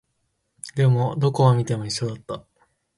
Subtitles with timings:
[0.73, 2.43] でも、どこを見ても一緒だった